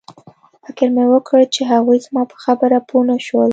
فکر 0.65 0.87
مې 0.95 1.05
وکړ 1.13 1.39
چې 1.55 1.61
هغوی 1.71 1.97
زما 2.05 2.23
په 2.31 2.37
خبره 2.43 2.77
پوه 2.87 3.03
نشول 3.11 3.49